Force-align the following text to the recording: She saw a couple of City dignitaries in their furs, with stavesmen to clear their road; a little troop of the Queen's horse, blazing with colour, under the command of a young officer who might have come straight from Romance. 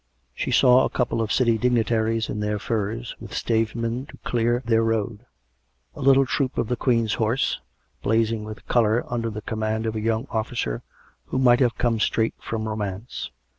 She 0.33 0.49
saw 0.49 0.83
a 0.83 0.89
couple 0.89 1.21
of 1.21 1.31
City 1.31 1.59
dignitaries 1.59 2.27
in 2.27 2.39
their 2.39 2.57
furs, 2.57 3.15
with 3.19 3.35
stavesmen 3.35 4.07
to 4.07 4.17
clear 4.23 4.63
their 4.65 4.81
road; 4.83 5.27
a 5.93 6.01
little 6.01 6.25
troop 6.25 6.57
of 6.57 6.69
the 6.69 6.75
Queen's 6.75 7.13
horse, 7.13 7.59
blazing 8.01 8.43
with 8.43 8.67
colour, 8.67 9.03
under 9.13 9.29
the 9.29 9.43
command 9.43 9.85
of 9.85 9.95
a 9.95 10.01
young 10.01 10.25
officer 10.31 10.81
who 11.25 11.37
might 11.37 11.59
have 11.59 11.77
come 11.77 11.99
straight 11.99 12.33
from 12.39 12.67
Romance. 12.67 13.29